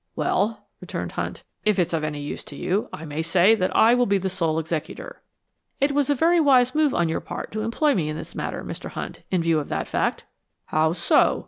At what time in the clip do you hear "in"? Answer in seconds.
8.09-8.17, 9.29-9.43